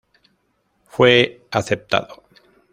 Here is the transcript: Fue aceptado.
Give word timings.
Fue 0.87 1.43
aceptado. 1.51 2.23